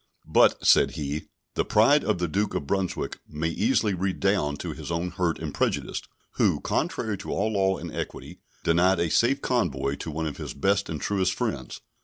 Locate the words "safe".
9.11-9.43